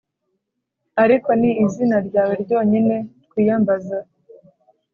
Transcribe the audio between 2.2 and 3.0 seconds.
ryonyine